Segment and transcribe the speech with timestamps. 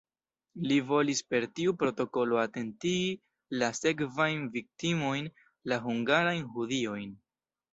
[0.69, 3.11] Li volis per tiu protokolo atentigi
[3.65, 5.31] la sekvajn viktimojn,
[5.73, 7.07] la hungarajn judojn.